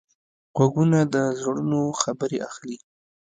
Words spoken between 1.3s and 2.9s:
زړونو خبرې اخلي